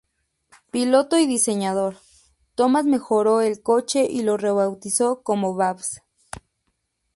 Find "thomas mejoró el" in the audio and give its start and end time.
2.55-3.61